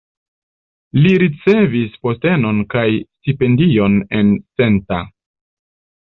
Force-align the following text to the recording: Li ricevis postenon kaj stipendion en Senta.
Li 1.01 1.09
ricevis 1.23 1.99
postenon 2.07 2.61
kaj 2.75 2.85
stipendion 3.01 3.99
en 4.21 4.31
Senta. 4.61 4.99